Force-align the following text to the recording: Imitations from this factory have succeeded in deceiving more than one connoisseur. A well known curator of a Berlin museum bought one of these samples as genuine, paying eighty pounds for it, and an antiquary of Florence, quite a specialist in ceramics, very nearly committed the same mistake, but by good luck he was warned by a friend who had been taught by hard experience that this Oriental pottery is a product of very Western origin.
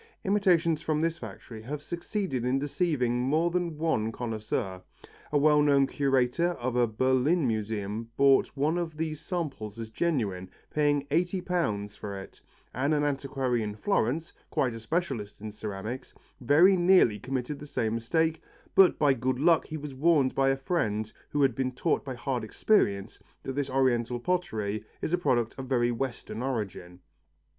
Imitations 0.23 0.81
from 0.81 0.99
this 1.01 1.19
factory 1.19 1.61
have 1.61 1.79
succeeded 1.79 2.43
in 2.43 2.57
deceiving 2.57 3.21
more 3.21 3.51
than 3.51 3.77
one 3.77 4.11
connoisseur. 4.11 4.81
A 5.31 5.37
well 5.37 5.61
known 5.61 5.85
curator 5.85 6.53
of 6.53 6.75
a 6.75 6.87
Berlin 6.87 7.45
museum 7.45 8.09
bought 8.17 8.57
one 8.57 8.79
of 8.79 8.97
these 8.97 9.21
samples 9.21 9.77
as 9.77 9.91
genuine, 9.91 10.49
paying 10.71 11.05
eighty 11.11 11.39
pounds 11.39 11.95
for 11.95 12.17
it, 12.19 12.41
and 12.73 12.95
an 12.95 13.03
antiquary 13.03 13.61
of 13.63 13.79
Florence, 13.79 14.33
quite 14.49 14.73
a 14.73 14.79
specialist 14.79 15.39
in 15.39 15.51
ceramics, 15.51 16.15
very 16.39 16.75
nearly 16.75 17.19
committed 17.19 17.59
the 17.59 17.67
same 17.67 17.93
mistake, 17.93 18.41
but 18.73 18.97
by 18.97 19.13
good 19.13 19.37
luck 19.37 19.67
he 19.67 19.77
was 19.77 19.93
warned 19.93 20.33
by 20.33 20.49
a 20.49 20.57
friend 20.57 21.13
who 21.29 21.43
had 21.43 21.53
been 21.53 21.71
taught 21.73 22.03
by 22.03 22.15
hard 22.15 22.43
experience 22.43 23.19
that 23.43 23.53
this 23.53 23.69
Oriental 23.69 24.19
pottery 24.19 24.83
is 24.99 25.13
a 25.13 25.17
product 25.19 25.53
of 25.59 25.67
very 25.69 25.91
Western 25.91 26.41
origin. 26.41 27.01